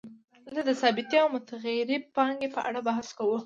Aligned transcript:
دلته 0.45 0.61
د 0.65 0.71
ثابتې 0.81 1.17
او 1.23 1.27
متغیرې 1.35 1.97
پانګې 2.15 2.49
په 2.55 2.59
اړه 2.67 2.79
بحث 2.87 3.07
کوو 3.17 3.37